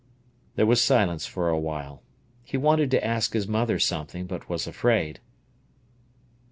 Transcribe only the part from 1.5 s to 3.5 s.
while. He wanted to ask his